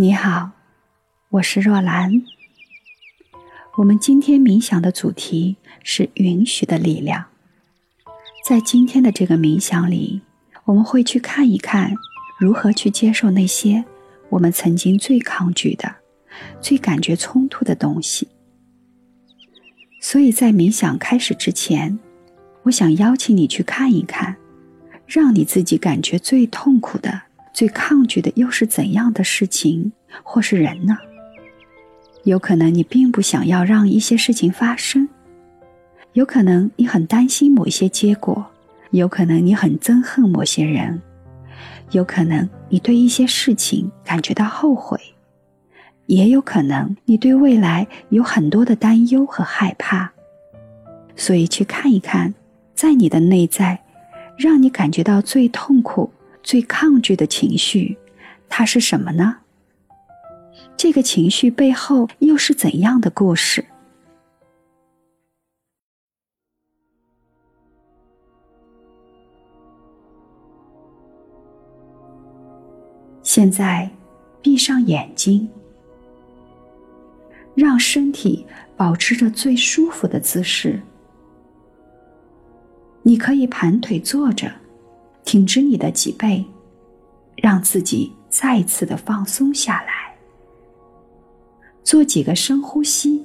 [0.00, 0.52] 你好，
[1.28, 2.22] 我是若兰。
[3.78, 7.24] 我们今天冥想的主题是允许的力量。
[8.46, 10.20] 在今天的这个冥想里，
[10.66, 11.92] 我们会去看一看
[12.38, 13.84] 如何去接受那些
[14.28, 15.96] 我们曾经最抗拒的、
[16.60, 18.28] 最感觉冲突的东西。
[20.00, 21.98] 所以在冥想开始之前，
[22.62, 24.36] 我想邀请你去看一看，
[25.08, 27.22] 让你自己感觉最痛苦的。
[27.58, 29.90] 最抗拒的又是怎样的事情
[30.22, 30.96] 或是人呢？
[32.22, 35.08] 有可能你并不想要让一些事情发生，
[36.12, 38.46] 有可能你很担心某一些结果，
[38.92, 41.02] 有可能你很憎恨某些人，
[41.90, 44.96] 有可能你对一些事情感觉到后悔，
[46.06, 50.08] 也有可能你对未来有很多的担忧和害怕。
[51.16, 52.32] 所以去看一看，
[52.76, 53.82] 在你的内在，
[54.36, 56.12] 让你感觉到最痛苦。
[56.48, 57.98] 最抗拒的情绪，
[58.48, 59.40] 它是什么呢？
[60.78, 63.62] 这个情绪背后又是怎样的故事？
[73.22, 73.90] 现在，
[74.40, 75.46] 闭上眼睛，
[77.54, 80.80] 让身体保持着最舒服的姿势。
[83.02, 84.50] 你可以盘腿坐着。
[85.28, 86.42] 挺直你的脊背，
[87.36, 90.16] 让自己再一次的放松下来。
[91.84, 93.22] 做几个深呼吸。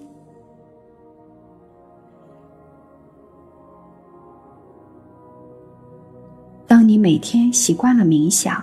[6.68, 8.62] 当你每天习惯了冥想，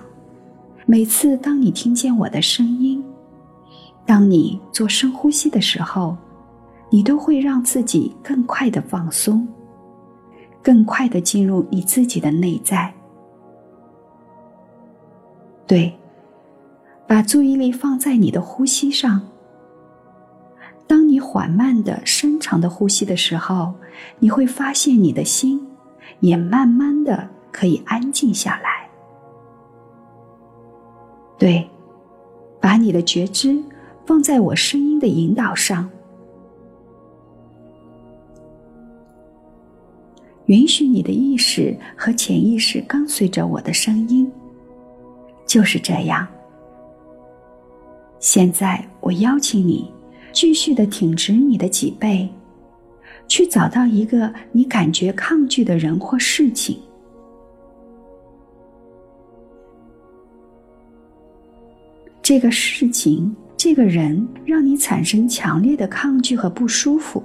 [0.84, 3.02] 每次当你听见我的声音，
[4.04, 6.14] 当你做深呼吸的时候，
[6.90, 9.48] 你都会让自己更快的放松，
[10.62, 12.94] 更快的进入你自己的内在。
[15.70, 15.94] 对，
[17.06, 19.22] 把注意力放在你的呼吸上。
[20.88, 23.72] 当你缓慢的、深长的呼吸的时候，
[24.18, 25.64] 你会发现你的心
[26.18, 28.90] 也慢慢的可以安静下来。
[31.38, 31.70] 对，
[32.60, 33.62] 把你的觉知
[34.04, 35.88] 放在我声音的引导上，
[40.46, 44.28] 允许你的意识和潜意识跟随着我的声音。
[45.50, 46.24] 就是这样。
[48.20, 49.92] 现在，我邀请你
[50.30, 52.28] 继续的挺直你的脊背，
[53.26, 56.80] 去找到一个你感觉抗拒的人或事情。
[62.22, 67.20] 这个事情、这个人让你产生强烈的抗拒和不舒服，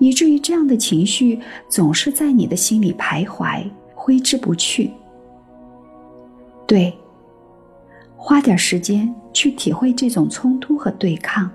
[0.00, 4.90] 以至于这样的情绪总是在你的心里徘徊，挥之不去。
[6.66, 6.92] 对。
[8.24, 11.50] 花点时间去体会这种冲突和对抗，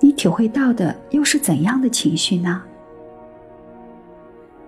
[0.00, 2.60] 你体会到的又是怎样的情绪呢？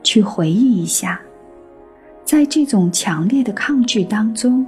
[0.05, 1.21] 去回忆一下，
[2.25, 4.65] 在这种强烈的抗拒当中，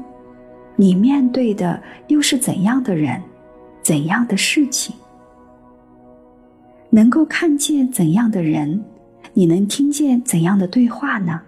[0.75, 3.23] 你面对的又是怎样的人、
[3.81, 4.93] 怎样的事情？
[6.91, 8.85] 能够看见怎样的人？
[9.35, 11.43] 你能听见怎样的对话呢？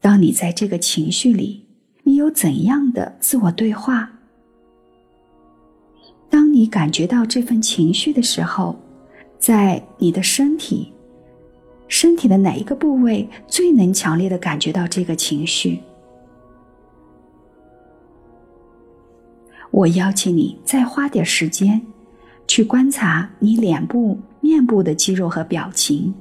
[0.00, 1.66] 当你在这个情绪里，
[2.04, 4.10] 你有怎样的自我对话？
[6.30, 8.74] 当你感觉到这份情绪的时候，
[9.38, 10.90] 在你的身体，
[11.86, 15.80] 身体的哪一个部位最能强烈的感觉到这个情绪？
[19.70, 21.80] 我邀请你再花点时间，
[22.46, 26.14] 去观察你脸部、面部的肌肉和表情。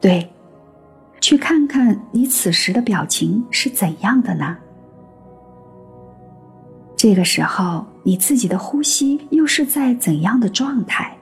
[0.00, 0.26] 对，
[1.20, 4.56] 去看看你此时的表情是怎样的呢？
[6.96, 11.16] 这个时候，你自己的呼吸又是在怎样的状态？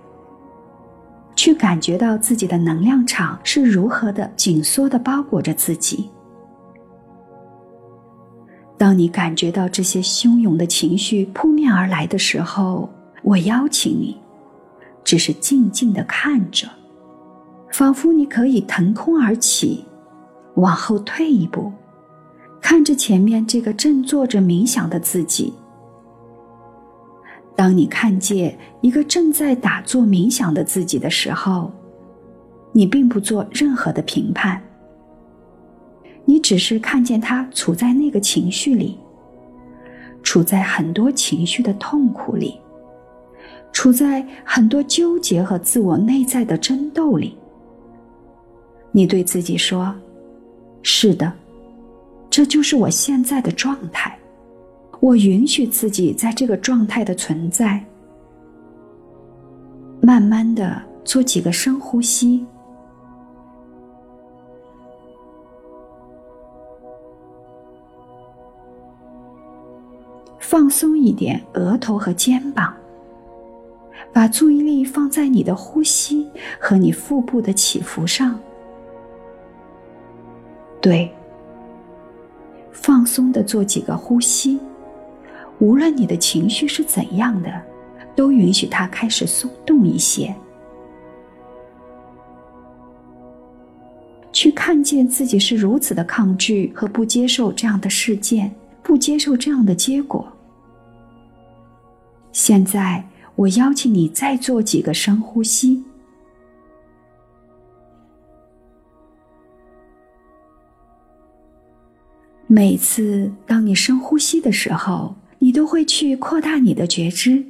[1.34, 6.10] 去感觉到自己的能量场是如何的紧缩的包裹着自己。
[8.76, 12.88] 当你感觉到这些汹涌的情绪扑面而来的时候，
[13.22, 14.20] 我邀请你，
[15.02, 16.68] 只是静静的看着。
[17.70, 19.84] 仿佛你可以腾空而起，
[20.54, 21.72] 往后退一步，
[22.60, 25.52] 看着前面这个正坐着冥想的自己。
[27.54, 31.70] 当你看见一个正在打坐冥想的自己的时候，
[32.72, 34.60] 你并不做任何的评判，
[36.24, 38.98] 你只是看见他处在那个情绪里，
[40.22, 42.60] 处在很多情绪的痛苦里，
[43.72, 47.36] 处在很多纠结和自我内在的争斗里。
[48.90, 49.94] 你对自己说
[50.82, 51.32] ：“是的，
[52.28, 54.16] 这就是我现在的状态。
[55.00, 57.82] 我允许自己在这个状态的存在。”
[60.00, 62.46] 慢慢的做几个深呼吸。
[70.38, 72.72] 放松一点额头和肩膀，
[74.12, 76.26] 把注意力放在你的呼吸
[76.58, 78.38] 和你腹部的起伏上。
[80.80, 81.10] 对，
[82.72, 84.60] 放松的做几个呼吸，
[85.58, 87.52] 无论你的情绪是怎样的，
[88.14, 90.34] 都允许它开始松动一些，
[94.32, 100.26] 去看见自己是如此的抗拒和不接受这样的事件，不接受这样的结果。
[102.30, 103.04] 现在，
[103.34, 105.82] 我邀请你再做几个深呼吸。
[112.50, 117.44] 每次当你深呼吸的时候，你都会去扩大你的觉知，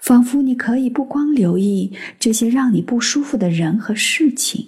[0.00, 4.66] 仿佛你可以不光留意这些让你不舒服的人和事情，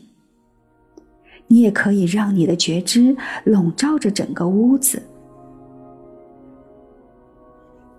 [1.47, 5.03] 你也可以让你的觉知笼罩着整个屋子。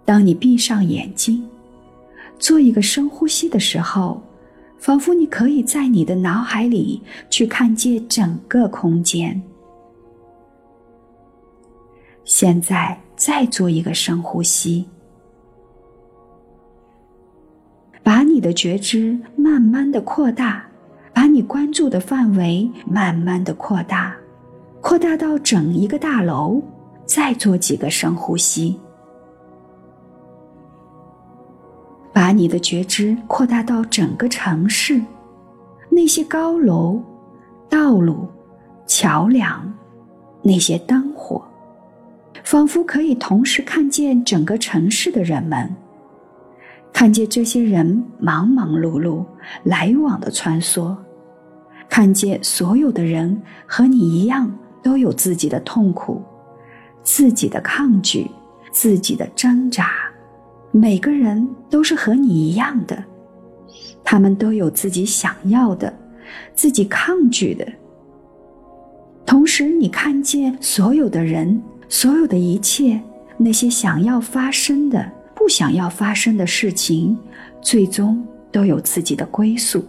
[0.05, 1.43] 当你闭上眼睛，
[2.37, 4.21] 做一个深呼吸的时候，
[4.77, 7.01] 仿佛你可以在你的脑海里
[7.31, 9.41] 去看见整个空间。
[12.23, 14.87] 现在再做一个深呼吸，
[18.01, 20.65] 把你的觉知慢慢的扩大，
[21.13, 24.15] 把你关注的范围慢慢的扩大，
[24.81, 26.61] 扩大到整一个大楼。
[27.05, 28.79] 再做几个深呼吸。
[32.13, 35.01] 把你的觉知扩大到整个城市，
[35.89, 37.03] 那些高楼、
[37.69, 38.25] 道路、
[38.87, 39.69] 桥梁，
[40.41, 41.45] 那些灯火，
[42.43, 45.69] 仿佛可以同时看见整个城市的人们，
[46.91, 49.23] 看见这些人忙忙碌碌、
[49.63, 50.95] 来往的穿梭，
[51.89, 54.51] 看见所有的人和你一样
[54.81, 56.21] 都有自己的痛苦、
[57.03, 58.29] 自己的抗拒、
[58.71, 59.91] 自己的挣扎。
[60.71, 63.03] 每个人都是和你一样的，
[64.03, 65.93] 他们都有自己想要的，
[66.55, 67.65] 自己抗拒的。
[69.25, 71.61] 同时，你看见所有的人，
[71.93, 72.99] 所有的一切，
[73.37, 77.15] 那些想要发生的、不想要发生的事情，
[77.61, 79.85] 最终都有自己的归宿。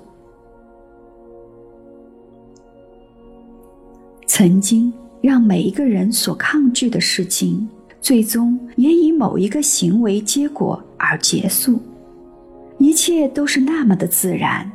[4.27, 4.93] 曾经
[5.23, 7.67] 让每一个人所抗拒的事情。
[8.03, 11.81] 最终也以某一个行为结果而结束，
[12.77, 14.71] 一切都是那么的自然。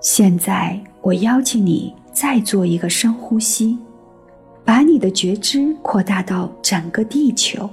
[0.00, 3.78] 现在，我邀请你再做一个深呼吸，
[4.64, 7.70] 把你的觉知扩大到整个地球，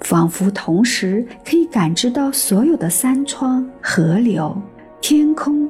[0.00, 4.56] 仿佛同时可以感知到所有的山川、河流、
[5.02, 5.68] 天空、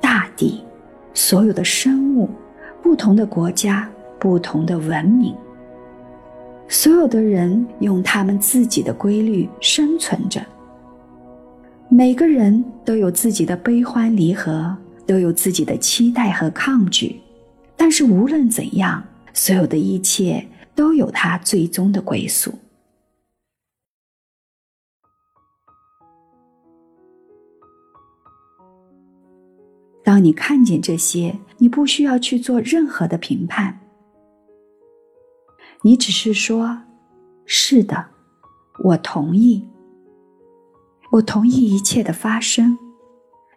[0.00, 0.62] 大地，
[1.12, 2.30] 所有的生物，
[2.80, 3.88] 不同的国家。
[4.20, 5.32] 不同的文明，
[6.66, 10.40] 所有的人用他们自己的规律生存着。
[11.88, 14.76] 每个人都有自己的悲欢离合，
[15.08, 17.20] 都有自己的期待和抗拒。
[17.74, 22.52] 但是无论怎样，所有的一切都有它最终的归宿。
[30.04, 33.80] 当你看见这些，你不需要去做任何的评判。
[35.82, 36.82] 你只是说
[37.44, 38.08] ：“是的，
[38.84, 39.64] 我同意。
[41.12, 42.76] 我同意一切的发生，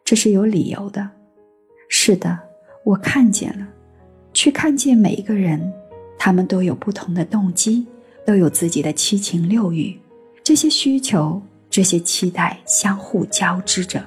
[0.05, 1.20] 这是有理由的。
[2.03, 2.35] 是的，
[2.83, 3.67] 我看见了，
[4.33, 5.71] 去看见每一个人，
[6.17, 7.85] 他们都有不同的动机，
[8.25, 9.95] 都有自己的七情六欲，
[10.43, 11.39] 这些需求、
[11.69, 14.03] 这些期待相互交织着，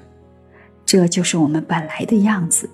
[0.85, 2.69] 这就是我们本来的样子。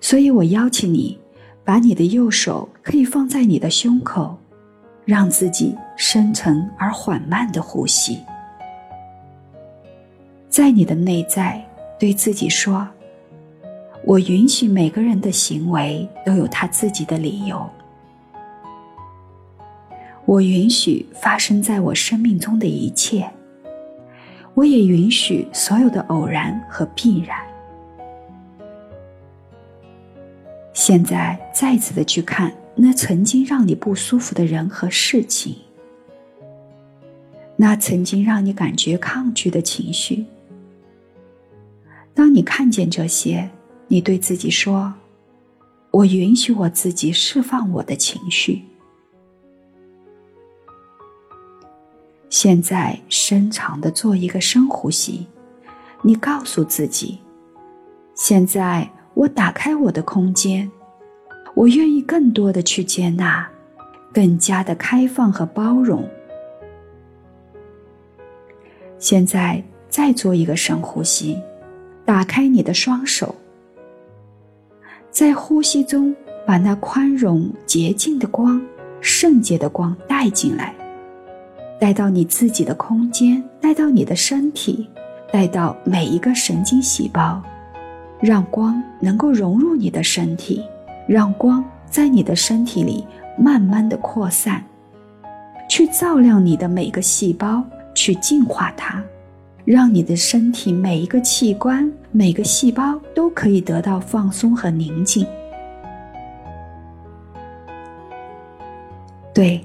[0.00, 1.18] 所以我邀请你，
[1.64, 4.38] 把你的右手可以放在你的胸口。”
[5.04, 8.20] 让自己深沉而缓慢的呼吸，
[10.48, 11.60] 在你的内在
[11.98, 12.88] 对自己说
[14.06, 17.64] ：“我允许每个人的行为都有他自己的理由，
[20.26, 23.28] 我允许发生在我生命中的一切，
[24.52, 27.38] 我也允许所有的偶然和必然。”
[30.74, 32.52] 现在再次的去看。
[32.76, 35.54] 那曾经让你不舒服的人和事情，
[37.54, 40.24] 那曾经让你感觉抗拒的情绪，
[42.12, 43.48] 当你看见这些，
[43.88, 44.92] 你对自己说
[45.92, 48.62] ：“我允许我自己释放我的情绪。”
[52.30, 55.26] 现在深长的做一个深呼吸，
[56.02, 57.18] 你告诉自己
[58.16, 60.68] ：“现在我打开我的空间，
[61.54, 63.48] 我愿意更多的去接纳，
[64.12, 66.08] 更加的开放和包容。”
[68.98, 71.40] 现在再做一个深呼吸，
[72.04, 73.32] 打开你的双手，
[75.14, 76.12] 在呼吸中
[76.44, 78.60] 把那宽容、洁净的光、
[79.00, 80.74] 圣洁的光带进来。
[81.78, 84.90] 带到你自己的空间，带到你的身体，
[85.30, 87.40] 带到每一个神经细胞，
[88.20, 90.64] 让光能够融入你的身体，
[91.06, 93.06] 让光在你的身体里
[93.38, 94.64] 慢慢的扩散，
[95.68, 97.62] 去照亮你的每个细胞，
[97.94, 99.00] 去净化它，
[99.64, 105.26] 让你的身体每一个器官、每个细胞都可以得到放松和宁静。
[109.32, 109.60] 对。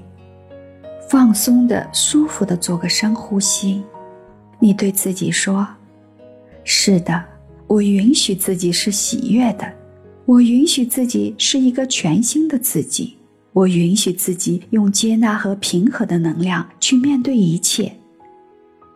[1.08, 3.82] 放松的、舒服的做个深呼吸，
[4.60, 5.66] 你对自己说
[6.62, 7.24] ：“是的，
[7.66, 9.72] 我允许自己是喜悦的，
[10.24, 13.16] 我允许自己是一个全新的自己，
[13.52, 17.92] 我允许自己用接纳和平和的能量去面对一切，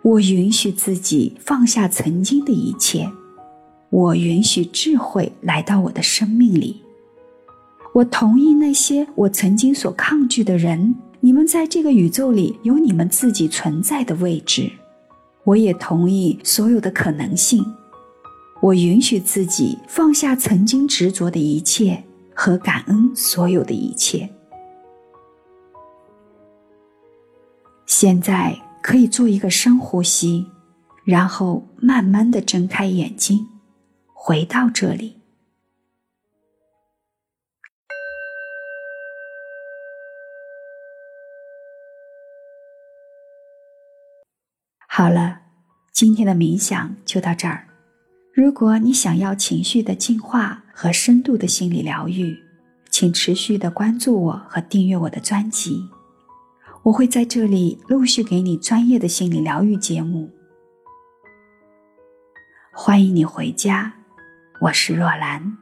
[0.05, 3.11] 我允许自己放下曾经的一切，
[3.89, 6.83] 我允许智慧来到我的生命里，
[7.95, 10.95] 我同意那些我曾经所抗拒的人。”
[11.25, 14.71] 你们在这个宇宙里有你们自己存在的位置，
[15.43, 17.65] 我也同意所有的可能性。
[18.61, 24.29] 我允许自己放下曾经执着的一切和感恩所有的一切。
[27.87, 28.55] 现在
[28.87, 30.47] 可以做一个深呼吸，
[31.05, 33.49] 然后慢慢的睁开眼睛，
[34.13, 35.23] 回到这里。
[44.87, 45.41] 好了，
[45.91, 47.67] 今天的冥想就到这儿。
[48.35, 52.39] 如果你想要情绪的净化和深度的心理疗愈，
[52.91, 55.89] 请持续的关注我和订阅我的专辑，
[56.85, 60.31] 我会在这里陆续给你专业的心理疗愈节目。
[62.75, 63.91] 欢迎你回家，
[64.61, 65.57] 我是若兰，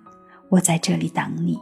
[0.48, 1.60] 我在这里等你。